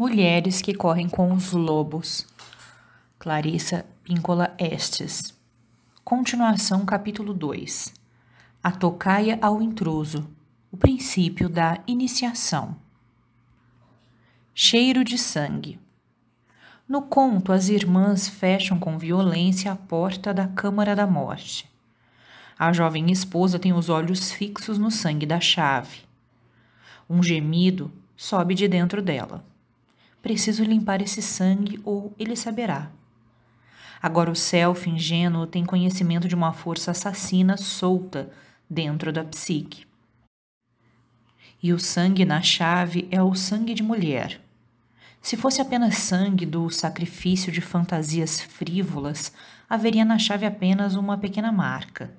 Mulheres 0.00 0.62
que 0.62 0.72
correm 0.72 1.10
com 1.10 1.30
os 1.30 1.52
lobos. 1.52 2.26
Clarissa 3.18 3.84
Píncola 4.02 4.54
Estes. 4.58 5.38
Continuação, 6.02 6.86
capítulo 6.86 7.34
2. 7.34 7.92
A 8.62 8.70
tocaia 8.70 9.38
ao 9.42 9.60
intruso. 9.60 10.26
O 10.72 10.76
princípio 10.78 11.50
da 11.50 11.80
iniciação. 11.86 12.76
Cheiro 14.54 15.04
de 15.04 15.18
sangue. 15.18 15.78
No 16.88 17.02
conto, 17.02 17.52
as 17.52 17.68
irmãs 17.68 18.26
fecham 18.26 18.78
com 18.78 18.96
violência 18.96 19.70
a 19.70 19.76
porta 19.76 20.32
da 20.32 20.48
Câmara 20.48 20.96
da 20.96 21.06
Morte. 21.06 21.70
A 22.58 22.72
jovem 22.72 23.12
esposa 23.12 23.58
tem 23.58 23.74
os 23.74 23.90
olhos 23.90 24.32
fixos 24.32 24.78
no 24.78 24.90
sangue 24.90 25.26
da 25.26 25.40
chave. 25.40 25.98
Um 27.06 27.22
gemido 27.22 27.92
sobe 28.16 28.54
de 28.54 28.66
dentro 28.66 29.02
dela. 29.02 29.44
Preciso 30.22 30.64
limpar 30.64 31.00
esse 31.00 31.22
sangue 31.22 31.80
ou 31.84 32.14
ele 32.18 32.36
saberá. 32.36 32.90
Agora 34.02 34.30
o 34.30 34.36
self 34.36 34.88
ingênuo 34.88 35.46
tem 35.46 35.64
conhecimento 35.64 36.26
de 36.26 36.34
uma 36.34 36.52
força 36.52 36.90
assassina 36.90 37.56
solta 37.56 38.30
dentro 38.68 39.12
da 39.12 39.24
psique. 39.24 39.86
E 41.62 41.72
o 41.72 41.78
sangue 41.78 42.24
na 42.24 42.40
chave 42.40 43.06
é 43.10 43.22
o 43.22 43.34
sangue 43.34 43.74
de 43.74 43.82
mulher. 43.82 44.40
Se 45.20 45.36
fosse 45.36 45.60
apenas 45.60 45.98
sangue 45.98 46.46
do 46.46 46.70
sacrifício 46.70 47.52
de 47.52 47.60
fantasias 47.60 48.40
frívolas, 48.40 49.32
haveria 49.68 50.04
na 50.04 50.18
chave 50.18 50.46
apenas 50.46 50.94
uma 50.94 51.18
pequena 51.18 51.52
marca. 51.52 52.10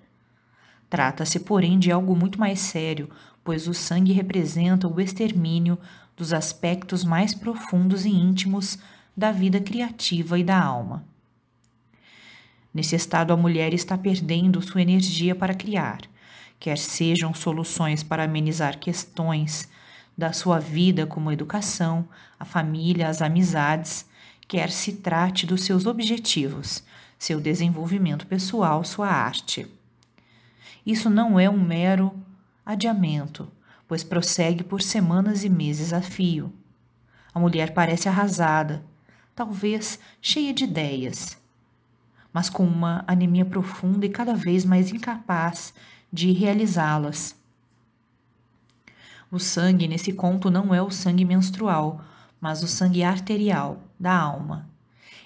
Trata-se, 0.88 1.40
porém, 1.40 1.80
de 1.80 1.92
algo 1.92 2.16
muito 2.16 2.40
mais 2.40 2.60
sério, 2.60 3.10
pois 3.44 3.68
o 3.68 3.74
sangue 3.74 4.12
representa 4.12 4.88
o 4.88 5.02
extermínio 5.02 5.80
dos 6.22 6.34
aspectos 6.34 7.04
mais 7.04 7.34
profundos 7.34 8.06
e 8.06 8.10
íntimos 8.10 8.78
da 9.18 9.32
vida 9.32 9.60
criativa 9.60 10.38
e 10.38 10.44
da 10.44 10.56
alma. 10.56 11.04
Nesse 12.72 12.96
estado, 12.96 13.34
a 13.34 13.36
mulher 13.36 13.74
está 13.74 13.98
perdendo 13.98 14.62
sua 14.62 14.84
energia 14.84 15.34
para 15.34 15.56
criar, 15.56 16.02
quer 16.60 16.78
sejam 16.78 17.34
soluções 17.34 18.04
para 18.04 18.26
amenizar 18.26 18.78
questões 18.78 19.68
da 20.16 20.32
sua 20.32 20.60
vida, 20.60 21.08
como 21.08 21.32
a 21.32 21.34
educação, 21.34 22.08
a 22.40 22.46
família, 22.46 23.10
as 23.10 23.24
amizades, 23.24 24.06
quer 24.48 24.70
se 24.70 24.98
trate 24.98 25.48
dos 25.48 25.64
seus 25.64 25.88
objetivos, 25.88 26.84
seu 27.18 27.42
desenvolvimento 27.42 28.28
pessoal, 28.28 28.84
sua 28.84 29.08
arte. 29.08 29.68
Isso 30.86 31.10
não 31.10 31.40
é 31.40 31.50
um 31.50 31.60
mero 31.60 32.14
adiamento, 32.64 33.52
pois 33.92 34.06
prossegue 34.06 34.64
por 34.64 34.82
semanas 34.82 35.44
e 35.44 35.50
meses 35.50 35.92
a 35.92 36.02
fio. 36.02 36.54
A 37.34 37.38
mulher 37.42 37.74
parece 37.74 38.08
arrasada, 38.08 38.82
talvez 39.36 40.00
cheia 40.22 40.54
de 40.54 40.64
ideias, 40.64 41.38
mas 42.32 42.50
com 42.50 42.66
uma 42.66 43.04
anemia 43.06 43.44
profunda 43.44 44.06
e 44.06 44.10
cada 44.10 44.34
vez 44.34 44.64
mais 44.64 44.94
incapaz 44.94 45.74
de 46.10 46.32
realizá-las. 46.32 47.36
O 49.30 49.38
sangue 49.38 49.90
nesse 49.90 50.14
conto 50.14 50.50
não 50.50 50.74
é 50.74 50.82
o 50.82 50.90
sangue 50.90 51.26
menstrual, 51.26 52.02
mas 52.40 52.64
o 52.64 52.70
sangue 52.70 53.04
arterial 53.04 53.84
da 54.00 54.18
alma. 54.18 54.70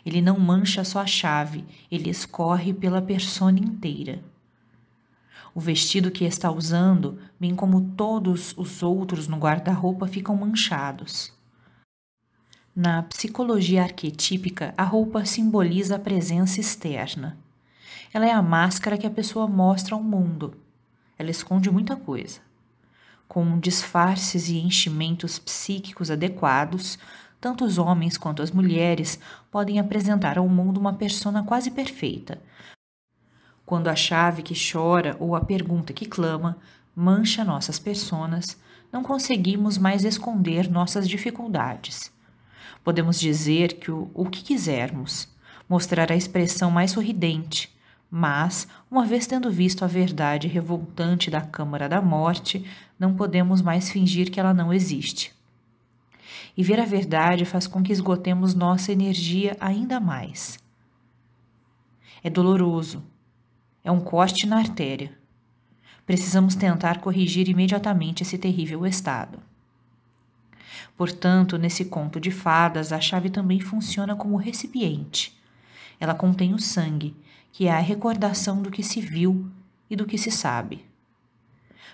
Ele 0.04 0.24
não 0.24 0.40
mancha 0.40 0.84
só 0.84 1.02
a 1.02 1.06
chave, 1.06 1.64
ele 1.92 2.10
escorre 2.10 2.74
pela 2.74 3.00
persona 3.00 3.60
inteira. 3.60 4.24
O 5.56 5.60
vestido 5.62 6.12
que 6.12 6.26
está 6.26 6.52
usando, 6.52 7.18
bem 7.40 7.56
como 7.56 7.80
todos 7.96 8.54
os 8.58 8.84
outros 8.84 9.26
no 9.26 9.38
guarda-roupa, 9.38 10.06
ficam 10.06 10.36
manchados. 10.36 11.32
Na 12.76 13.02
psicologia 13.04 13.84
arquetípica, 13.84 14.74
a 14.76 14.84
roupa 14.84 15.24
simboliza 15.24 15.96
a 15.96 16.00
presença 16.00 16.60
externa. 16.60 17.38
Ela 18.14 18.26
é 18.26 18.32
a 18.34 18.42
máscara 18.42 18.98
que 18.98 19.08
a 19.08 19.10
pessoa 19.10 19.48
mostra 19.48 19.96
ao 19.96 20.04
mundo. 20.04 20.58
Ela 21.18 21.32
esconde 21.32 21.72
muita 21.72 21.96
coisa. 21.96 22.42
Com 23.26 23.58
disfarces 23.58 24.50
e 24.50 24.58
enchimentos 24.58 25.40
psíquicos 25.40 26.12
adequados, 26.12 27.00
tanto 27.40 27.64
os 27.64 27.78
homens 27.78 28.18
quanto 28.18 28.42
as 28.42 28.52
mulheres 28.52 29.18
podem 29.50 29.80
apresentar 29.80 30.38
ao 30.38 30.50
mundo 30.50 30.82
uma 30.82 30.92
persona 30.92 31.44
quase 31.44 31.72
perfeita, 31.72 32.42
quando 33.66 33.88
a 33.88 33.96
chave 33.96 34.44
que 34.44 34.54
chora 34.54 35.16
ou 35.20 35.36
a 35.36 35.42
pergunta 35.42 35.94
que 35.94 36.06
clama 36.06 36.58
mancha 36.96 37.44
nossas 37.44 37.78
personas, 37.78 38.58
não 38.92 39.04
conseguimos 39.04 39.78
mais 39.78 40.06
esconder 40.06 40.70
nossas 40.70 41.08
dificuldades. 41.08 42.12
Podemos 42.84 43.20
dizer 43.20 43.74
que 43.74 43.92
o, 43.92 44.10
o 44.14 44.26
que 44.30 44.44
quisermos, 44.44 45.28
mostrar 45.68 46.12
a 46.12 46.16
expressão 46.16 46.72
mais 46.72 46.92
sorridente, 46.92 47.76
mas, 48.10 48.68
uma 48.90 49.06
vez 49.06 49.28
tendo 49.28 49.52
visto 49.52 49.84
a 49.84 49.88
verdade 49.88 50.48
revoltante 50.48 51.30
da 51.30 51.42
Câmara 51.42 51.90
da 51.90 52.02
Morte, 52.02 52.66
não 52.98 53.16
podemos 53.16 53.62
mais 53.62 53.90
fingir 53.90 54.32
que 54.32 54.40
ela 54.40 54.54
não 54.54 54.72
existe. 54.72 55.34
E 56.56 56.64
ver 56.64 56.80
a 56.80 56.86
verdade 56.86 57.44
faz 57.44 57.68
com 57.68 57.84
que 57.84 57.92
esgotemos 57.92 58.54
nossa 58.54 58.94
energia 58.94 59.58
ainda 59.60 60.00
mais. 60.00 60.58
É 62.24 62.30
doloroso, 62.30 63.04
é 63.86 63.92
um 63.92 64.00
corte 64.02 64.48
na 64.48 64.58
artéria. 64.58 65.16
Precisamos 66.08 66.56
tentar 66.56 67.00
corrigir 67.00 67.48
imediatamente 67.48 68.24
esse 68.24 68.36
terrível 68.36 68.84
estado. 68.84 69.40
Portanto, 70.98 71.56
nesse 71.58 71.86
conto 71.86 72.20
de 72.20 72.32
fadas, 72.32 72.92
a 72.92 73.00
chave 73.00 73.30
também 73.30 73.60
funciona 73.60 74.16
como 74.16 74.38
recipiente. 74.38 75.40
Ela 76.00 76.16
contém 76.16 76.52
o 76.54 76.60
sangue, 76.60 77.16
que 77.52 77.68
é 77.68 77.72
a 77.72 77.80
recordação 77.80 78.60
do 78.60 78.72
que 78.72 78.82
se 78.82 79.00
viu 79.00 79.52
e 79.88 79.96
do 79.96 80.08
que 80.08 80.18
se 80.18 80.32
sabe. 80.32 80.84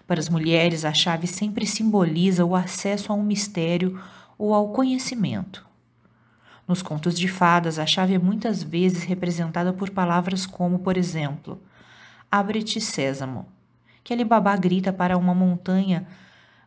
Para 0.08 0.20
as 0.20 0.30
mulheres, 0.30 0.86
a 0.86 0.94
chave 0.94 1.28
sempre 1.28 1.66
simboliza 1.66 2.46
o 2.46 2.56
acesso 2.56 3.12
a 3.12 3.16
um 3.16 3.24
mistério 3.24 4.02
ou 4.38 4.54
ao 4.54 4.70
conhecimento. 4.70 5.68
Nos 6.66 6.82
contos 6.82 7.20
de 7.20 7.28
fadas, 7.28 7.78
a 7.78 7.86
chave 7.86 8.14
é 8.14 8.20
muitas 8.20 8.64
vezes 8.64 9.04
representada 9.04 9.74
por 9.74 9.90
palavras 9.90 10.46
como, 10.46 10.80
por 10.80 10.96
exemplo, 10.96 11.62
Abre-te, 12.32 12.80
sésamo, 12.80 13.46
que 14.04 14.14
Alibabá 14.14 14.56
grita 14.56 14.94
para 14.94 15.18
uma 15.18 15.36
montanha 15.36 16.08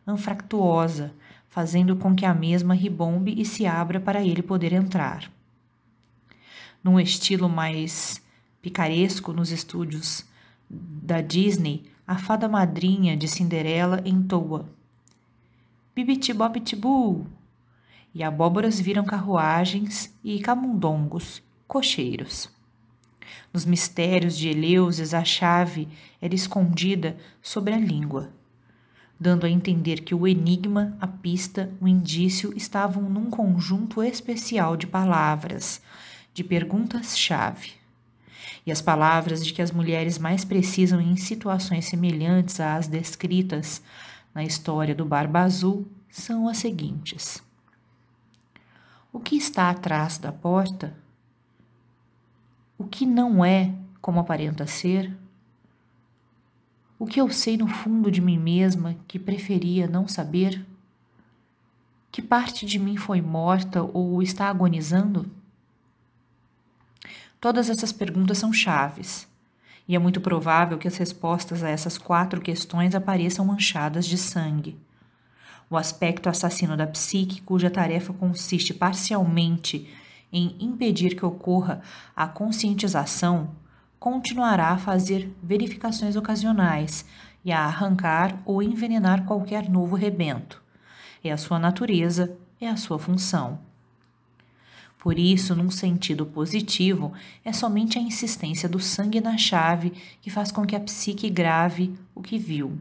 anfractuosa, 0.05 1.11
fazendo 1.49 1.95
com 1.95 2.13
que 2.13 2.25
a 2.25 2.35
mesma 2.35 2.75
ribombe 2.75 3.33
e 3.35 3.43
se 3.43 3.65
abra 3.65 3.99
para 3.99 4.23
ele 4.23 4.43
poder 4.43 4.73
entrar. 4.73 5.31
Num 6.83 6.99
estilo 6.99 7.49
mais 7.49 8.21
picaresco 8.61 9.33
nos 9.33 9.51
estúdios 9.51 10.23
da 10.69 11.19
Disney, 11.19 11.89
a 12.05 12.17
fada 12.17 12.47
madrinha 12.47 13.17
de 13.17 13.27
Cinderela 13.27 14.01
entoa 14.05 14.69
Bibitibobitibu! 15.95 17.25
E 18.13 18.21
abóboras 18.21 18.79
viram 18.79 19.03
carruagens 19.03 20.13
e 20.23 20.39
camundongos, 20.39 21.41
cocheiros. 21.67 22.54
Nos 23.53 23.65
mistérios 23.65 24.37
de 24.37 24.49
Eleusis, 24.49 25.13
a 25.13 25.23
chave 25.23 25.87
era 26.21 26.35
escondida 26.35 27.17
sobre 27.41 27.73
a 27.73 27.77
língua, 27.77 28.31
dando 29.19 29.45
a 29.45 29.49
entender 29.49 30.01
que 30.01 30.13
o 30.13 30.27
enigma, 30.27 30.97
a 30.99 31.07
pista, 31.07 31.71
o 31.79 31.87
indício 31.87 32.53
estavam 32.55 33.03
num 33.03 33.29
conjunto 33.29 34.03
especial 34.03 34.75
de 34.75 34.87
palavras, 34.87 35.81
de 36.33 36.43
perguntas-chave. 36.43 37.71
E 38.65 38.71
as 38.71 38.81
palavras 38.81 39.45
de 39.45 39.53
que 39.53 39.61
as 39.61 39.71
mulheres 39.71 40.17
mais 40.17 40.43
precisam 40.43 40.99
em 40.99 41.15
situações 41.15 41.85
semelhantes 41.85 42.59
às 42.59 42.87
descritas 42.87 43.81
na 44.33 44.43
história 44.43 44.93
do 44.93 45.05
Barba 45.05 45.41
Azul 45.41 45.87
são 46.09 46.47
as 46.47 46.57
seguintes: 46.57 47.41
O 49.13 49.19
que 49.19 49.35
está 49.35 49.69
atrás 49.69 50.17
da 50.17 50.31
porta? 50.31 51.04
O 52.77 52.83
que 52.83 53.05
não 53.05 53.43
é 53.43 53.73
como 54.01 54.19
aparenta 54.19 54.67
ser? 54.67 55.15
O 56.99 57.05
que 57.05 57.19
eu 57.19 57.29
sei 57.29 57.57
no 57.57 57.67
fundo 57.67 58.11
de 58.11 58.21
mim 58.21 58.37
mesma 58.37 58.95
que 59.07 59.17
preferia 59.19 59.87
não 59.87 60.07
saber? 60.07 60.65
Que 62.11 62.21
parte 62.21 62.65
de 62.65 62.79
mim 62.79 62.97
foi 62.97 63.21
morta 63.21 63.81
ou 63.81 64.21
está 64.21 64.49
agonizando? 64.49 65.29
Todas 67.39 67.69
essas 67.69 67.91
perguntas 67.91 68.37
são 68.37 68.51
chaves, 68.51 69.27
e 69.87 69.95
é 69.95 69.99
muito 69.99 70.19
provável 70.19 70.77
que 70.77 70.87
as 70.87 70.97
respostas 70.97 71.63
a 71.63 71.69
essas 71.69 71.97
quatro 71.97 72.41
questões 72.41 72.95
apareçam 72.95 73.45
manchadas 73.45 74.05
de 74.05 74.17
sangue. 74.17 74.79
O 75.69 75.77
aspecto 75.77 76.29
assassino 76.29 76.75
da 76.77 76.87
psique, 76.87 77.41
cuja 77.41 77.69
tarefa 77.69 78.13
consiste 78.13 78.73
parcialmente 78.73 79.87
em 80.35 80.53
impedir 80.59 81.15
que 81.15 81.25
ocorra 81.25 81.81
a 82.13 82.27
conscientização, 82.27 83.51
continuará 83.97 84.67
a 84.71 84.77
fazer 84.77 85.33
verificações 85.41 86.17
ocasionais 86.17 87.05
e 87.43 87.53
a 87.53 87.61
arrancar 87.61 88.37
ou 88.45 88.61
envenenar 88.61 89.23
qualquer 89.23 89.69
novo 89.69 89.95
rebento. 89.95 90.61
É 91.23 91.31
a 91.31 91.37
sua 91.37 91.57
natureza, 91.57 92.37
é 92.59 92.67
a 92.67 92.75
sua 92.75 92.99
função. 92.99 93.59
Por 94.99 95.17
isso, 95.17 95.55
num 95.55 95.71
sentido 95.71 96.25
positivo, 96.25 97.13
é 97.43 97.53
somente 97.53 97.97
a 97.97 98.01
insistência 98.01 98.67
do 98.67 98.79
sangue 98.79 99.21
na 99.21 99.37
chave 99.37 99.93
que 100.21 100.29
faz 100.29 100.51
com 100.51 100.65
que 100.65 100.75
a 100.75 100.79
psique 100.79 101.29
grave 101.29 101.95
o 102.13 102.21
que 102.21 102.37
viu. 102.37 102.77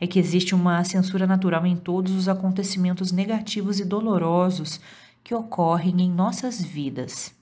É 0.00 0.06
que 0.06 0.18
existe 0.18 0.54
uma 0.54 0.84
censura 0.84 1.26
natural 1.26 1.64
em 1.64 1.76
todos 1.76 2.12
os 2.12 2.28
acontecimentos 2.28 3.10
negativos 3.10 3.80
e 3.80 3.84
dolorosos 3.84 4.80
que 5.28 5.34
ocorrem 5.34 6.00
em 6.00 6.10
nossas 6.10 6.58
vidas. 6.58 7.34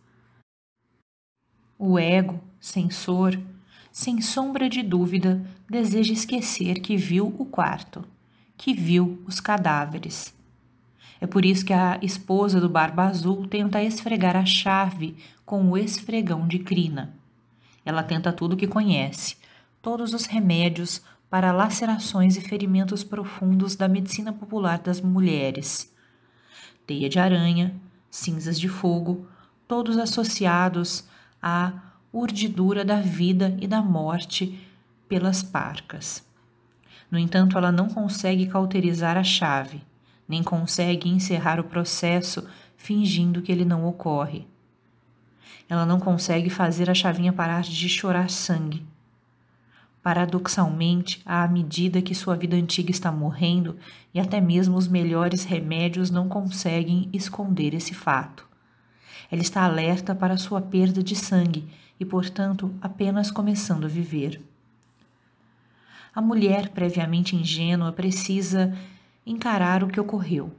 O 1.78 1.96
ego, 1.96 2.40
censor, 2.58 3.40
sem 3.92 4.20
sombra 4.20 4.68
de 4.68 4.82
dúvida, 4.82 5.48
deseja 5.70 6.12
esquecer 6.12 6.80
que 6.80 6.96
viu 6.96 7.32
o 7.38 7.44
quarto, 7.44 8.04
que 8.56 8.74
viu 8.74 9.22
os 9.24 9.38
cadáveres. 9.38 10.34
É 11.20 11.28
por 11.28 11.44
isso 11.44 11.64
que 11.64 11.72
a 11.72 11.96
esposa 12.02 12.60
do 12.60 12.68
Barba 12.68 13.04
Azul 13.04 13.46
tenta 13.46 13.80
esfregar 13.80 14.34
a 14.34 14.44
chave 14.44 15.16
com 15.44 15.70
o 15.70 15.78
esfregão 15.78 16.48
de 16.48 16.58
crina. 16.58 17.14
Ela 17.84 18.02
tenta 18.02 18.32
tudo 18.32 18.54
o 18.54 18.56
que 18.56 18.66
conhece, 18.66 19.36
todos 19.80 20.12
os 20.12 20.26
remédios 20.26 21.02
para 21.30 21.52
lacerações 21.52 22.36
e 22.36 22.40
ferimentos 22.40 23.04
profundos 23.04 23.76
da 23.76 23.86
medicina 23.86 24.32
popular 24.32 24.80
das 24.80 25.00
mulheres. 25.00 25.94
Teia 26.86 27.08
de 27.08 27.18
aranha, 27.18 27.74
cinzas 28.10 28.58
de 28.58 28.68
fogo, 28.68 29.26
todos 29.66 29.98
associados 29.98 31.04
à 31.42 31.72
urdidura 32.12 32.84
da 32.84 33.00
vida 33.00 33.56
e 33.60 33.66
da 33.66 33.82
morte 33.82 34.58
pelas 35.08 35.42
parcas. 35.42 36.24
No 37.10 37.18
entanto, 37.18 37.56
ela 37.58 37.70
não 37.70 37.88
consegue 37.88 38.46
cauterizar 38.46 39.16
a 39.16 39.24
chave, 39.24 39.82
nem 40.28 40.42
consegue 40.42 41.08
encerrar 41.08 41.60
o 41.60 41.64
processo 41.64 42.46
fingindo 42.76 43.42
que 43.42 43.52
ele 43.52 43.64
não 43.64 43.86
ocorre. 43.86 44.46
Ela 45.68 45.84
não 45.84 45.98
consegue 45.98 46.48
fazer 46.48 46.88
a 46.88 46.94
chavinha 46.94 47.32
parar 47.32 47.62
de 47.62 47.88
chorar 47.88 48.30
sangue. 48.30 48.86
Paradoxalmente, 50.06 51.20
à 51.26 51.48
medida 51.48 52.00
que 52.00 52.14
sua 52.14 52.36
vida 52.36 52.54
antiga 52.54 52.92
está 52.92 53.10
morrendo, 53.10 53.76
e 54.14 54.20
até 54.20 54.40
mesmo 54.40 54.76
os 54.76 54.86
melhores 54.86 55.42
remédios 55.42 56.12
não 56.12 56.28
conseguem 56.28 57.08
esconder 57.12 57.74
esse 57.74 57.92
fato. 57.92 58.46
Ela 59.28 59.42
está 59.42 59.64
alerta 59.64 60.14
para 60.14 60.36
sua 60.36 60.60
perda 60.60 61.02
de 61.02 61.16
sangue 61.16 61.68
e, 61.98 62.04
portanto, 62.04 62.72
apenas 62.80 63.32
começando 63.32 63.86
a 63.86 63.88
viver. 63.88 64.40
A 66.14 66.22
mulher 66.22 66.68
previamente 66.68 67.34
ingênua 67.34 67.90
precisa 67.90 68.78
encarar 69.26 69.82
o 69.82 69.88
que 69.88 69.98
ocorreu. 69.98 70.54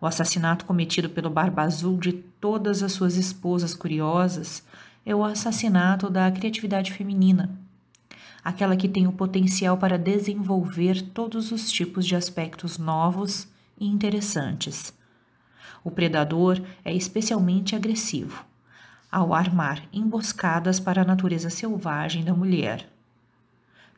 O 0.00 0.06
assassinato 0.06 0.64
cometido 0.64 1.10
pelo 1.10 1.28
Barba 1.28 1.64
Azul 1.64 1.98
de 1.98 2.14
todas 2.14 2.82
as 2.82 2.92
suas 2.92 3.16
esposas 3.16 3.74
curiosas 3.74 4.64
é 5.04 5.14
o 5.14 5.22
assassinato 5.22 6.08
da 6.08 6.30
criatividade 6.30 6.94
feminina, 6.94 7.67
aquela 8.44 8.76
que 8.76 8.88
tem 8.88 9.06
o 9.06 9.12
potencial 9.12 9.76
para 9.76 9.98
desenvolver 9.98 11.02
todos 11.02 11.52
os 11.52 11.70
tipos 11.70 12.06
de 12.06 12.16
aspectos 12.16 12.78
novos 12.78 13.48
e 13.78 13.86
interessantes. 13.86 14.92
O 15.84 15.90
predador 15.90 16.60
é 16.84 16.94
especialmente 16.94 17.74
agressivo 17.76 18.44
ao 19.10 19.32
armar 19.32 19.88
emboscadas 19.92 20.78
para 20.78 21.02
a 21.02 21.04
natureza 21.04 21.48
selvagem 21.48 22.22
da 22.22 22.34
mulher. 22.34 22.88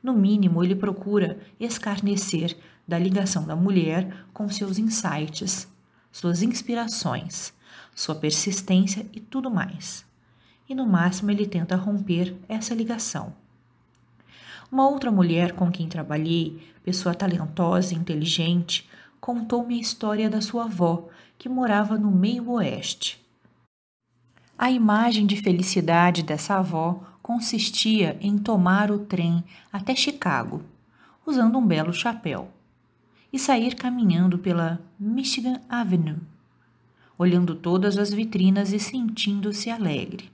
No 0.02 0.14
mínimo, 0.14 0.62
ele 0.62 0.74
procura 0.74 1.38
escarnecer 1.58 2.56
da 2.86 2.98
ligação 2.98 3.44
da 3.44 3.56
mulher 3.56 4.24
com 4.32 4.48
seus 4.48 4.78
insights, 4.78 5.68
suas 6.10 6.42
inspirações, 6.42 7.52
sua 7.94 8.14
persistência 8.14 9.06
e 9.12 9.20
tudo 9.20 9.50
mais. 9.50 10.04
E 10.68 10.74
no 10.74 10.86
máximo 10.86 11.30
ele 11.30 11.46
tenta 11.46 11.76
romper 11.76 12.36
essa 12.48 12.74
ligação. 12.74 13.34
Uma 14.70 14.88
outra 14.88 15.10
mulher 15.10 15.52
com 15.52 15.68
quem 15.70 15.88
trabalhei, 15.88 16.62
pessoa 16.84 17.12
talentosa 17.12 17.92
e 17.92 17.96
inteligente, 17.96 18.88
contou-me 19.20 19.74
a 19.74 19.80
história 19.80 20.30
da 20.30 20.40
sua 20.40 20.64
avó, 20.64 21.08
que 21.36 21.48
morava 21.48 21.98
no 21.98 22.10
meio 22.10 22.48
oeste. 22.50 23.20
A 24.56 24.70
imagem 24.70 25.26
de 25.26 25.36
felicidade 25.36 26.22
dessa 26.22 26.56
avó 26.56 27.02
consistia 27.20 28.16
em 28.20 28.38
tomar 28.38 28.92
o 28.92 29.00
trem 29.00 29.42
até 29.72 29.96
Chicago, 29.96 30.62
usando 31.26 31.58
um 31.58 31.66
belo 31.66 31.92
chapéu, 31.92 32.48
e 33.32 33.38
sair 33.38 33.74
caminhando 33.74 34.38
pela 34.38 34.80
Michigan 34.98 35.60
Avenue, 35.68 36.18
olhando 37.18 37.54
todas 37.54 37.98
as 37.98 38.12
vitrinas 38.12 38.72
e 38.72 38.78
sentindo-se 38.78 39.68
alegre. 39.68 40.30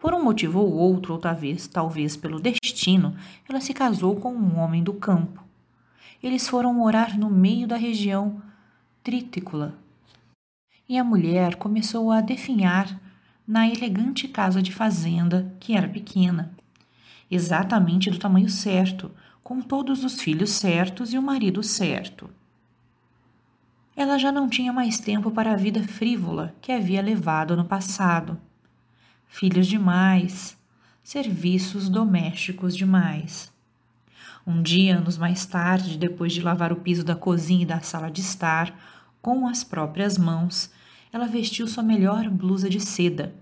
Por 0.00 0.14
um 0.14 0.22
motivo 0.22 0.60
ou 0.60 0.72
outro, 0.72 1.14
ou 1.14 1.18
talvez, 1.18 1.66
talvez 1.66 2.16
pelo 2.16 2.40
destino, 2.78 3.16
ela 3.48 3.60
se 3.60 3.74
casou 3.74 4.14
com 4.14 4.32
um 4.32 4.56
homem 4.56 4.84
do 4.84 4.94
campo. 4.94 5.42
Eles 6.22 6.48
foram 6.48 6.72
morar 6.72 7.18
no 7.18 7.28
meio 7.28 7.66
da 7.66 7.76
região 7.76 8.40
tríticula 9.02 9.76
e 10.88 10.96
a 10.96 11.04
mulher 11.04 11.56
começou 11.56 12.12
a 12.12 12.20
definhar 12.20 13.00
na 13.46 13.68
elegante 13.68 14.28
casa 14.28 14.62
de 14.62 14.72
fazenda, 14.72 15.54
que 15.58 15.74
era 15.74 15.88
pequena, 15.88 16.52
exatamente 17.30 18.10
do 18.10 18.18
tamanho 18.18 18.48
certo, 18.48 19.10
com 19.42 19.60
todos 19.60 20.04
os 20.04 20.20
filhos 20.20 20.50
certos 20.50 21.12
e 21.12 21.18
o 21.18 21.22
marido 21.22 21.62
certo. 21.62 22.30
Ela 23.96 24.18
já 24.18 24.30
não 24.30 24.48
tinha 24.48 24.72
mais 24.72 25.00
tempo 25.00 25.30
para 25.30 25.52
a 25.52 25.56
vida 25.56 25.82
frívola 25.82 26.54
que 26.60 26.70
havia 26.70 27.02
levado 27.02 27.56
no 27.56 27.64
passado. 27.64 28.40
Filhos 29.26 29.66
demais, 29.66 30.57
serviços 31.08 31.88
domésticos 31.88 32.76
demais. 32.76 33.50
Um 34.46 34.60
dia, 34.60 34.98
anos 34.98 35.16
mais 35.16 35.46
tarde, 35.46 35.96
depois 35.96 36.34
de 36.34 36.42
lavar 36.42 36.70
o 36.70 36.76
piso 36.76 37.02
da 37.02 37.16
cozinha 37.16 37.62
e 37.62 37.66
da 37.66 37.80
sala 37.80 38.10
de 38.10 38.20
estar 38.20 38.78
com 39.22 39.48
as 39.48 39.64
próprias 39.64 40.18
mãos, 40.18 40.70
ela 41.10 41.26
vestiu 41.26 41.66
sua 41.66 41.82
melhor 41.82 42.28
blusa 42.28 42.68
de 42.68 42.78
seda, 42.78 43.34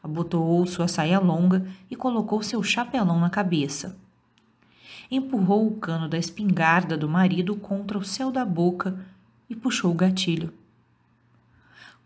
abotoou 0.00 0.64
sua 0.64 0.86
saia 0.86 1.18
longa 1.18 1.66
e 1.90 1.96
colocou 1.96 2.40
seu 2.40 2.62
chapelão 2.62 3.18
na 3.18 3.28
cabeça. 3.28 3.98
Empurrou 5.10 5.66
o 5.66 5.76
cano 5.76 6.08
da 6.08 6.18
espingarda 6.18 6.96
do 6.96 7.08
marido 7.08 7.56
contra 7.56 7.98
o 7.98 8.04
céu 8.04 8.30
da 8.30 8.44
boca 8.44 8.96
e 9.50 9.56
puxou 9.56 9.90
o 9.90 9.94
gatilho. 9.94 10.54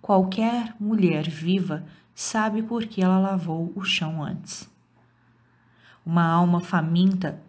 Qualquer 0.00 0.74
mulher 0.80 1.28
viva 1.28 1.84
sabe 2.14 2.62
por 2.62 2.86
que 2.86 3.02
ela 3.02 3.18
lavou 3.18 3.70
o 3.76 3.84
chão 3.84 4.22
antes. 4.22 4.72
Uma 6.04 6.24
alma 6.24 6.60
faminta 6.60 7.40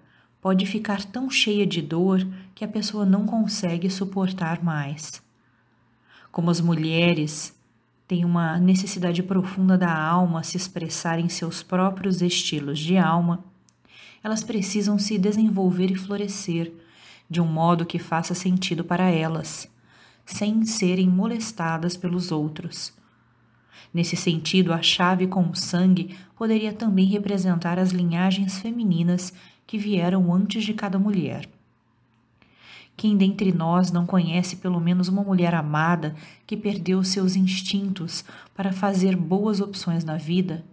pode 0.42 0.66
ficar 0.66 1.04
tão 1.06 1.30
cheia 1.30 1.66
de 1.66 1.82
dor 1.82 2.28
que 2.54 2.64
a 2.64 2.68
pessoa 2.68 3.06
não 3.06 3.26
consegue 3.26 3.90
suportar 3.90 4.64
mais. 4.64 5.22
Como 6.32 6.52
as 6.52 6.60
mulheres 6.60 7.58
têm 8.08 8.26
uma 8.26 8.60
necessidade 8.60 9.24
profunda 9.24 9.78
da 9.78 9.96
alma 9.96 10.44
se 10.44 10.58
expressar 10.58 11.18
em 11.20 11.30
seus 11.30 11.64
próprios 11.64 12.22
estilos 12.22 12.78
de 12.78 12.98
alma, 12.98 13.44
elas 14.24 14.44
precisam 14.44 15.00
se 15.00 15.18
desenvolver 15.18 15.92
e 15.92 15.96
florescer 15.96 16.72
de 17.30 17.42
um 17.42 17.48
modo 17.48 17.86
que 17.86 17.98
faça 17.98 18.36
sentido 18.36 18.84
para 18.84 19.10
elas, 19.10 19.68
sem 20.26 20.66
serem 20.66 21.10
molestadas 21.10 21.98
pelos 21.98 22.32
outros. 22.32 22.94
Nesse 23.94 24.16
sentido, 24.16 24.74
a 24.74 24.82
chave 24.82 25.28
com 25.28 25.48
o 25.50 25.56
sangue 25.56 26.18
poderia 26.36 26.74
também 26.74 27.06
representar 27.06 27.78
as 27.78 27.92
linhagens 27.92 28.60
femininas 28.60 29.32
que 29.68 29.78
vieram 29.78 30.34
antes 30.34 30.64
de 30.64 30.74
cada 30.74 30.98
mulher. 30.98 31.48
Quem 32.98 33.18
dentre 33.18 33.52
nós 33.52 33.92
não 33.92 34.06
conhece 34.06 34.56
pelo 34.58 34.80
menos 34.80 35.08
uma 35.08 35.24
mulher 35.24 35.54
amada 35.54 36.16
que 36.46 36.56
perdeu 36.56 37.04
seus 37.04 37.36
instintos 37.36 38.24
para 38.56 38.72
fazer 38.72 39.16
boas 39.16 39.60
opções 39.60 40.04
na 40.04 40.16
vida 40.16 40.64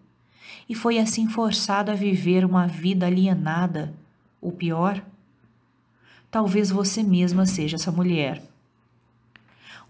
e 0.68 0.74
foi 0.74 0.98
assim 0.98 1.28
forçada 1.28 1.92
a 1.92 1.96
viver 1.96 2.44
uma 2.44 2.66
vida 2.66 3.06
alienada, 3.06 3.92
ou 4.40 4.52
pior? 4.52 5.02
Talvez 6.30 6.70
você 6.70 7.02
mesma 7.02 7.46
seja 7.46 7.76
essa 7.76 7.90
mulher. 7.90 8.42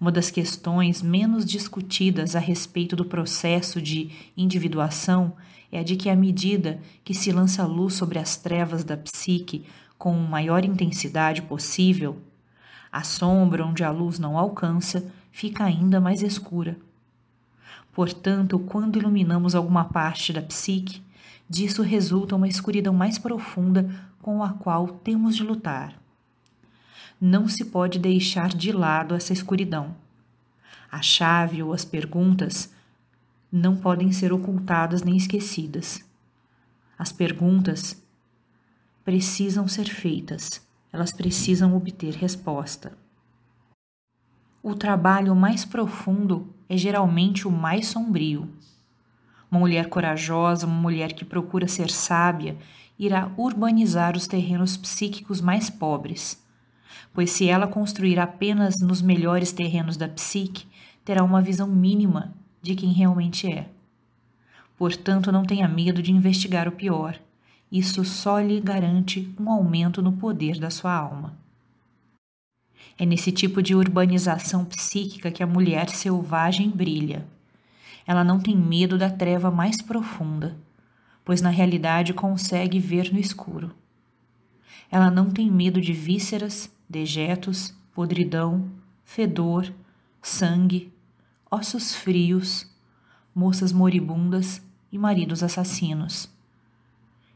Uma 0.00 0.10
das 0.10 0.30
questões 0.30 1.02
menos 1.02 1.44
discutidas 1.44 2.34
a 2.34 2.38
respeito 2.38 2.96
do 2.96 3.04
processo 3.04 3.82
de 3.82 4.10
individuação 4.34 5.34
é 5.70 5.80
a 5.80 5.82
de 5.82 5.94
que, 5.94 6.08
à 6.08 6.16
medida 6.16 6.80
que 7.04 7.12
se 7.12 7.30
lança 7.30 7.66
luz 7.66 7.94
sobre 7.94 8.18
as 8.18 8.34
trevas 8.38 8.82
da 8.82 8.96
psique 8.96 9.66
com 9.98 10.14
maior 10.14 10.64
intensidade 10.64 11.42
possível, 11.42 12.16
a 12.90 13.02
sombra 13.02 13.62
onde 13.62 13.84
a 13.84 13.90
luz 13.90 14.18
não 14.18 14.38
alcança 14.38 15.12
fica 15.30 15.64
ainda 15.64 16.00
mais 16.00 16.22
escura. 16.22 16.78
Portanto, 17.92 18.58
quando 18.58 18.98
iluminamos 18.98 19.54
alguma 19.54 19.84
parte 19.84 20.32
da 20.32 20.40
psique, 20.40 21.02
disso 21.46 21.82
resulta 21.82 22.36
uma 22.36 22.48
escuridão 22.48 22.94
mais 22.94 23.18
profunda 23.18 23.90
com 24.22 24.42
a 24.42 24.48
qual 24.48 24.88
temos 24.88 25.36
de 25.36 25.42
lutar. 25.42 25.99
Não 27.20 27.46
se 27.46 27.66
pode 27.66 27.98
deixar 27.98 28.48
de 28.48 28.72
lado 28.72 29.14
essa 29.14 29.34
escuridão. 29.34 29.94
A 30.90 31.02
chave 31.02 31.62
ou 31.62 31.74
as 31.74 31.84
perguntas 31.84 32.72
não 33.52 33.76
podem 33.76 34.10
ser 34.10 34.32
ocultadas 34.32 35.02
nem 35.02 35.18
esquecidas. 35.18 36.02
As 36.98 37.12
perguntas 37.12 38.02
precisam 39.04 39.68
ser 39.68 39.84
feitas, 39.84 40.66
elas 40.90 41.12
precisam 41.12 41.76
obter 41.76 42.14
resposta. 42.14 42.96
O 44.62 44.74
trabalho 44.74 45.34
mais 45.34 45.64
profundo 45.64 46.48
é 46.70 46.76
geralmente 46.76 47.46
o 47.46 47.50
mais 47.50 47.88
sombrio. 47.88 48.48
Uma 49.50 49.60
mulher 49.60 49.90
corajosa, 49.90 50.66
uma 50.66 50.80
mulher 50.80 51.12
que 51.12 51.24
procura 51.24 51.68
ser 51.68 51.90
sábia, 51.90 52.56
irá 52.98 53.30
urbanizar 53.36 54.16
os 54.16 54.26
terrenos 54.26 54.76
psíquicos 54.78 55.42
mais 55.42 55.68
pobres, 55.68 56.42
pois 57.12 57.30
se 57.30 57.48
ela 57.48 57.66
construir 57.66 58.18
apenas 58.18 58.74
nos 58.82 59.02
melhores 59.02 59.52
terrenos 59.52 59.96
da 59.96 60.08
psique, 60.08 60.66
terá 61.04 61.24
uma 61.24 61.42
visão 61.42 61.66
mínima 61.66 62.32
de 62.62 62.74
quem 62.74 62.92
realmente 62.92 63.50
é. 63.50 63.68
Portanto, 64.76 65.30
não 65.30 65.44
tenha 65.44 65.68
medo 65.68 66.02
de 66.02 66.12
investigar 66.12 66.66
o 66.66 66.72
pior. 66.72 67.18
Isso 67.70 68.04
só 68.04 68.40
lhe 68.40 68.60
garante 68.60 69.32
um 69.38 69.50
aumento 69.50 70.00
no 70.02 70.12
poder 70.12 70.58
da 70.58 70.70
sua 70.70 70.94
alma. 70.94 71.36
É 72.98 73.06
nesse 73.06 73.32
tipo 73.32 73.62
de 73.62 73.74
urbanização 73.74 74.64
psíquica 74.64 75.30
que 75.30 75.42
a 75.42 75.46
mulher 75.46 75.88
selvagem 75.88 76.70
brilha. 76.70 77.26
Ela 78.06 78.24
não 78.24 78.40
tem 78.40 78.56
medo 78.56 78.98
da 78.98 79.08
treva 79.08 79.50
mais 79.50 79.80
profunda, 79.80 80.56
pois 81.24 81.40
na 81.40 81.50
realidade 81.50 82.12
consegue 82.12 82.78
ver 82.78 83.12
no 83.12 83.18
escuro. 83.18 83.72
Ela 84.90 85.10
não 85.10 85.30
tem 85.30 85.50
medo 85.50 85.80
de 85.80 85.92
vísceras, 85.92 86.70
dejetos, 86.90 87.72
podridão, 87.94 88.68
fedor, 89.04 89.72
sangue, 90.20 90.92
ossos 91.48 91.94
frios, 91.94 92.68
moças 93.32 93.70
moribundas 93.70 94.60
e 94.90 94.98
maridos 94.98 95.44
assassinos. 95.44 96.28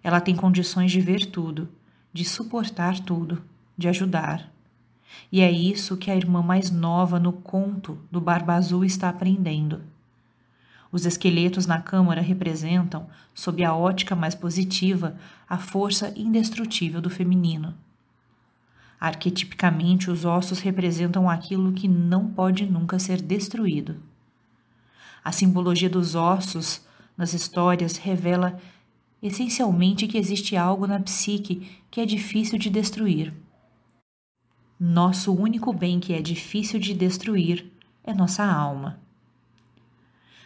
Ela 0.02 0.20
tem 0.20 0.34
condições 0.34 0.90
de 0.90 1.00
ver 1.00 1.26
tudo, 1.26 1.68
de 2.12 2.24
suportar 2.24 2.98
tudo, 2.98 3.40
de 3.78 3.86
ajudar. 3.86 4.52
E 5.30 5.40
é 5.40 5.50
isso 5.52 5.96
que 5.96 6.10
a 6.10 6.16
irmã 6.16 6.42
mais 6.42 6.72
nova 6.72 7.20
no 7.20 7.32
conto 7.32 7.96
do 8.10 8.20
Barba 8.20 8.54
Azul 8.54 8.84
está 8.84 9.08
aprendendo. 9.08 9.82
Os 10.90 11.06
esqueletos 11.06 11.64
na 11.64 11.80
câmara 11.80 12.20
representam, 12.20 13.08
sob 13.32 13.64
a 13.64 13.72
ótica 13.72 14.16
mais 14.16 14.34
positiva, 14.34 15.16
a 15.48 15.58
força 15.58 16.12
indestrutível 16.16 17.00
do 17.00 17.08
feminino. 17.08 17.74
Arquetipicamente, 19.04 20.10
os 20.10 20.24
ossos 20.24 20.60
representam 20.60 21.28
aquilo 21.28 21.74
que 21.74 21.86
não 21.86 22.30
pode 22.30 22.64
nunca 22.64 22.98
ser 22.98 23.20
destruído. 23.20 23.96
A 25.22 25.30
simbologia 25.30 25.90
dos 25.90 26.14
ossos 26.14 26.80
nas 27.14 27.34
histórias 27.34 27.98
revela 27.98 28.58
essencialmente 29.22 30.06
que 30.06 30.16
existe 30.16 30.56
algo 30.56 30.86
na 30.86 30.98
psique 30.98 31.70
que 31.90 32.00
é 32.00 32.06
difícil 32.06 32.58
de 32.58 32.70
destruir. 32.70 33.34
Nosso 34.80 35.34
único 35.34 35.70
bem 35.70 36.00
que 36.00 36.14
é 36.14 36.22
difícil 36.22 36.80
de 36.80 36.94
destruir 36.94 37.70
é 38.02 38.14
nossa 38.14 38.42
alma. 38.42 38.98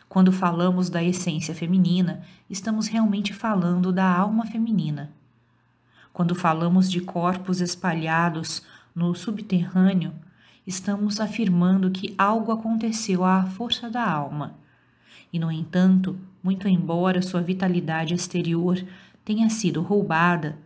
Quando 0.09 0.33
falamos 0.33 0.91
da 0.91 1.01
essência 1.01 1.55
feminina, 1.55 2.25
estamos 2.51 2.89
realmente 2.89 3.33
falando 3.33 3.93
da 3.93 4.13
alma 4.13 4.45
feminina. 4.47 5.17
Quando 6.19 6.35
falamos 6.35 6.91
de 6.91 7.01
corpos 7.01 7.61
espalhados 7.61 8.65
no 8.93 9.15
subterrâneo, 9.15 10.13
estamos 10.67 11.21
afirmando 11.21 11.93
que 11.93 12.13
algo 12.19 12.51
aconteceu 12.51 13.25
à 13.25 13.45
força 13.45 13.89
da 13.89 14.05
alma. 14.05 14.59
E, 15.33 15.39
no 15.39 15.49
entanto, 15.49 16.19
muito 16.43 16.67
embora 16.67 17.23
sua 17.23 17.41
vitalidade 17.41 18.15
exterior 18.15 18.85
tenha 19.25 19.49
sido 19.49 19.81
roubada, 19.81 20.59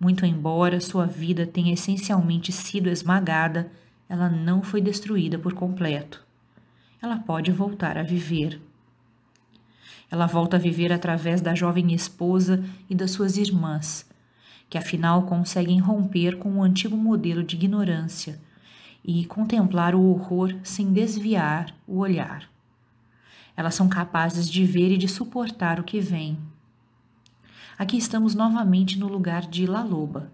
muito 0.00 0.26
embora 0.26 0.80
sua 0.80 1.06
vida 1.06 1.46
tenha 1.46 1.72
essencialmente 1.72 2.50
sido 2.50 2.88
esmagada, 2.88 3.70
ela 4.08 4.28
não 4.28 4.64
foi 4.64 4.80
destruída 4.80 5.38
por 5.38 5.54
completo. 5.54 6.26
Ela 7.00 7.18
pode 7.18 7.52
voltar 7.52 7.96
a 7.96 8.02
viver. 8.02 8.60
Ela 10.10 10.26
volta 10.26 10.56
a 10.56 10.58
viver 10.60 10.92
através 10.92 11.40
da 11.40 11.54
jovem 11.54 11.94
esposa 11.94 12.64
e 12.90 12.96
das 12.96 13.12
suas 13.12 13.36
irmãs, 13.36 14.10
que 14.72 14.78
afinal 14.78 15.24
conseguem 15.24 15.78
romper 15.78 16.38
com 16.38 16.56
o 16.56 16.62
antigo 16.62 16.96
modelo 16.96 17.44
de 17.44 17.56
ignorância 17.56 18.40
e 19.04 19.26
contemplar 19.26 19.94
o 19.94 20.02
horror 20.02 20.56
sem 20.62 20.90
desviar 20.90 21.74
o 21.86 21.98
olhar. 21.98 22.48
Elas 23.54 23.74
são 23.74 23.86
capazes 23.86 24.48
de 24.48 24.64
ver 24.64 24.90
e 24.90 24.96
de 24.96 25.06
suportar 25.06 25.78
o 25.78 25.84
que 25.84 26.00
vem. 26.00 26.38
Aqui 27.78 27.98
estamos 27.98 28.34
novamente 28.34 28.98
no 28.98 29.08
lugar 29.08 29.42
de 29.42 29.66
La 29.66 29.82
Loba, 29.82 30.32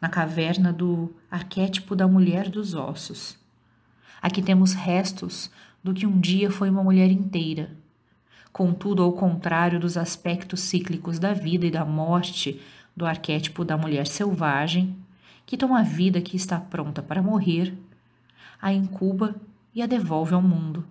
na 0.00 0.08
caverna 0.08 0.72
do 0.72 1.14
arquétipo 1.30 1.94
da 1.94 2.08
mulher 2.08 2.48
dos 2.48 2.74
ossos. 2.74 3.38
Aqui 4.20 4.42
temos 4.42 4.72
restos 4.72 5.48
do 5.80 5.94
que 5.94 6.08
um 6.08 6.18
dia 6.18 6.50
foi 6.50 6.68
uma 6.68 6.82
mulher 6.82 7.08
inteira. 7.08 7.70
Contudo, 8.52 9.04
ao 9.04 9.12
contrário 9.12 9.78
dos 9.78 9.96
aspectos 9.96 10.58
cíclicos 10.58 11.20
da 11.20 11.32
vida 11.32 11.66
e 11.66 11.70
da 11.70 11.84
morte 11.84 12.60
do 12.96 13.06
arquétipo 13.06 13.64
da 13.64 13.76
mulher 13.76 14.06
selvagem, 14.06 14.96
que 15.46 15.56
toma 15.56 15.80
a 15.80 15.82
vida 15.82 16.20
que 16.20 16.36
está 16.36 16.60
pronta 16.60 17.02
para 17.02 17.22
morrer, 17.22 17.76
a 18.60 18.72
incuba 18.72 19.34
e 19.74 19.82
a 19.82 19.86
devolve 19.86 20.34
ao 20.34 20.42
mundo. 20.42 20.84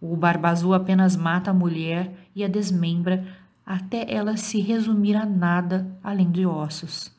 O 0.00 0.16
Barba 0.16 0.48
Azul 0.50 0.74
apenas 0.74 1.16
mata 1.16 1.50
a 1.50 1.54
mulher 1.54 2.12
e 2.34 2.44
a 2.44 2.48
desmembra 2.48 3.26
até 3.64 4.10
ela 4.12 4.36
se 4.36 4.60
resumir 4.60 5.16
a 5.16 5.26
nada 5.26 5.86
além 6.02 6.30
de 6.30 6.46
ossos. 6.46 7.12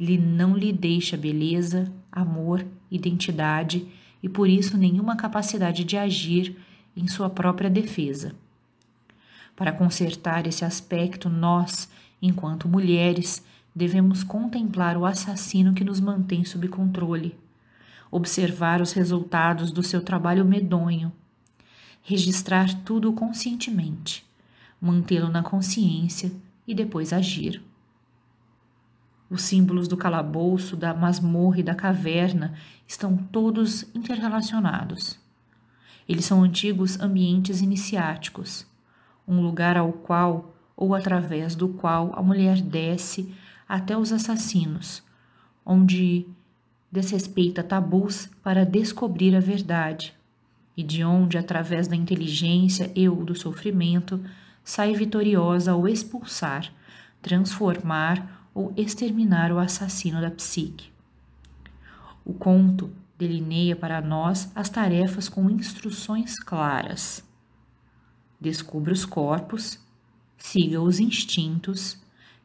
Ele 0.00 0.18
não 0.18 0.56
lhe 0.56 0.72
deixa 0.72 1.16
beleza, 1.16 1.92
amor, 2.10 2.66
identidade 2.90 3.86
e 4.22 4.28
por 4.28 4.48
isso 4.48 4.76
nenhuma 4.76 5.16
capacidade 5.16 5.84
de 5.84 5.96
agir 5.96 6.56
em 6.96 7.06
sua 7.06 7.30
própria 7.30 7.70
defesa. 7.70 8.34
Para 9.54 9.72
consertar 9.72 10.46
esse 10.46 10.64
aspecto, 10.64 11.28
nós 11.28 11.88
Enquanto 12.22 12.68
mulheres, 12.68 13.44
devemos 13.74 14.22
contemplar 14.22 14.96
o 14.96 15.04
assassino 15.04 15.74
que 15.74 15.82
nos 15.82 15.98
mantém 15.98 16.44
sob 16.44 16.68
controle, 16.68 17.36
observar 18.12 18.80
os 18.80 18.92
resultados 18.92 19.72
do 19.72 19.82
seu 19.82 20.00
trabalho 20.00 20.44
medonho, 20.44 21.12
registrar 22.00 22.72
tudo 22.84 23.12
conscientemente, 23.12 24.24
mantê-lo 24.80 25.28
na 25.28 25.42
consciência 25.42 26.30
e 26.64 26.74
depois 26.74 27.12
agir. 27.12 27.60
Os 29.28 29.42
símbolos 29.42 29.88
do 29.88 29.96
calabouço, 29.96 30.76
da 30.76 30.94
masmorra 30.94 31.58
e 31.58 31.62
da 31.62 31.74
caverna 31.74 32.54
estão 32.86 33.16
todos 33.16 33.84
interrelacionados. 33.94 35.18
Eles 36.08 36.24
são 36.24 36.42
antigos 36.42 37.00
ambientes 37.00 37.62
iniciáticos, 37.62 38.66
um 39.26 39.40
lugar 39.40 39.76
ao 39.76 39.92
qual 39.92 40.51
ou 40.82 40.96
através 40.96 41.54
do 41.54 41.68
qual 41.68 42.12
a 42.12 42.20
mulher 42.20 42.60
desce 42.60 43.32
até 43.68 43.96
os 43.96 44.12
assassinos, 44.12 45.00
onde 45.64 46.26
desrespeita 46.90 47.62
tabus 47.62 48.28
para 48.42 48.66
descobrir 48.66 49.36
a 49.36 49.38
verdade, 49.38 50.12
e 50.76 50.82
de 50.82 51.04
onde, 51.04 51.38
através 51.38 51.86
da 51.86 51.94
inteligência 51.94 52.90
e 52.96 53.08
ou 53.08 53.24
do 53.24 53.32
sofrimento, 53.32 54.20
sai 54.64 54.92
vitoriosa 54.92 55.70
ao 55.70 55.86
expulsar, 55.86 56.72
transformar 57.22 58.48
ou 58.52 58.72
exterminar 58.76 59.52
o 59.52 59.60
assassino 59.60 60.20
da 60.20 60.32
psique. 60.32 60.90
O 62.24 62.34
conto 62.34 62.90
delineia 63.16 63.76
para 63.76 64.00
nós 64.00 64.50
as 64.52 64.68
tarefas 64.68 65.28
com 65.28 65.48
instruções 65.48 66.40
claras. 66.40 67.24
Descubra 68.40 68.92
os 68.92 69.04
corpos, 69.04 69.78
siga 70.42 70.80
os 70.80 70.98
instintos, 70.98 71.96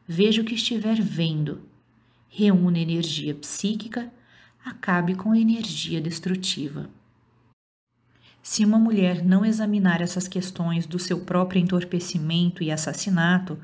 veja 0.06 0.40
o 0.40 0.44
que 0.44 0.54
estiver 0.54 1.02
vendo, 1.02 1.60
reúna 2.28 2.78
energia 2.78 3.34
psíquica, 3.34 4.10
acabe 4.64 5.16
com 5.16 5.32
a 5.32 5.38
energia 5.38 6.00
destrutiva. 6.00 6.88
Se 8.40 8.64
uma 8.64 8.78
mulher 8.78 9.24
não 9.24 9.44
examinar 9.44 10.00
essas 10.00 10.28
questões 10.28 10.86
do 10.86 10.98
seu 10.98 11.20
próprio 11.20 11.60
entorpecimento 11.60 12.62
e 12.62 12.70
assassinato, 12.70 13.58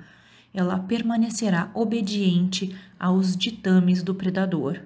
ela 0.52 0.80
permanecerá 0.80 1.70
obediente 1.72 2.76
aos 2.98 3.36
ditames 3.36 4.02
do 4.02 4.16
predador. 4.16 4.80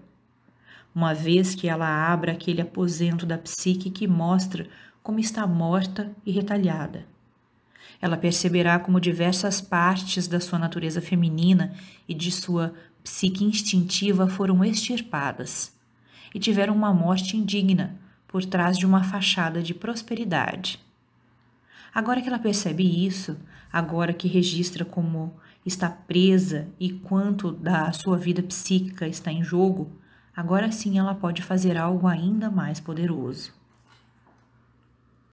Uma 0.95 1.14
vez 1.14 1.55
que 1.55 1.69
ela 1.69 1.88
abra 2.12 2.33
aquele 2.33 2.61
aposento 2.61 3.25
da 3.25 3.38
psique 3.38 3.90
que 3.90 4.07
mostra 4.07 4.69
como 5.02 5.19
está 5.19 5.47
morta 5.47 6.12
e 6.25 6.31
retalhada. 6.31 7.07
Ela 8.00 8.16
perceberá 8.16 8.78
como 8.78 9.00
diversas 9.00 9.61
partes 9.61 10.28
da 10.28 10.40
sua 10.40 10.59
natureza 10.59 11.00
feminina 11.00 11.75
e 12.09 12.14
de 12.14 12.30
sua 12.30 12.75
psique 13.02 13.45
instintiva 13.45 14.28
foram 14.28 14.64
extirpadas 14.64 15.76
e 16.35 16.38
tiveram 16.38 16.75
uma 16.75 16.92
morte 16.92 17.37
indigna, 17.37 17.99
por 18.26 18.45
trás 18.45 18.76
de 18.76 18.85
uma 18.85 19.02
fachada 19.02 19.62
de 19.62 19.73
prosperidade. 19.73 20.78
Agora 21.95 22.21
que 22.21 22.28
ela 22.28 22.38
percebe 22.38 22.85
isso, 23.07 23.38
agora 23.73 24.12
que 24.12 24.28
registra 24.28 24.85
como 24.85 25.35
está 25.64 25.88
presa 25.88 26.68
e 26.78 26.90
quanto 26.90 27.50
da 27.50 27.90
sua 27.92 28.18
vida 28.18 28.42
psíquica 28.42 29.07
está 29.07 29.33
em 29.33 29.42
jogo, 29.42 29.90
agora 30.37 30.71
sim 30.71 30.99
ela 30.99 31.14
pode 31.14 31.42
fazer 31.42 31.78
algo 31.78 32.07
ainda 32.07 32.50
mais 32.50 32.78
poderoso. 32.78 33.57